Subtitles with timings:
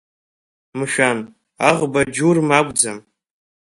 [0.77, 1.19] Мшәан,
[1.69, 2.99] аӷба Џьурма акәӡам…